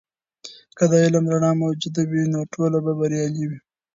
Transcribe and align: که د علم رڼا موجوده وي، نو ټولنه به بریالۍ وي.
که 0.77 0.83
د 0.91 0.93
علم 1.03 1.25
رڼا 1.33 1.51
موجوده 1.63 2.03
وي، 2.09 2.23
نو 2.33 2.39
ټولنه 2.53 2.79
به 2.85 2.91
بریالۍ 2.99 3.43
وي. 3.49 3.59